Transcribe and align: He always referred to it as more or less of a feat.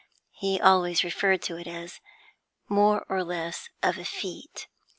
He 0.31 0.59
always 0.59 1.03
referred 1.03 1.43
to 1.43 1.59
it 1.59 1.67
as 1.67 1.99
more 2.67 3.05
or 3.07 3.23
less 3.23 3.69
of 3.83 3.99
a 3.99 4.03
feat. 4.03 4.65